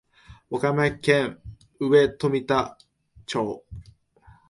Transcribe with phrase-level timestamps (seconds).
[0.49, 1.37] 和歌山県
[1.79, 2.75] 上富田
[3.27, 3.63] 町